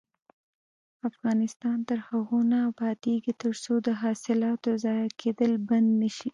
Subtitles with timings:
[1.09, 6.29] افغانستان تر هغو نه ابادیږي، ترڅو د حاصلاتو ضایع کیدل بند نشي.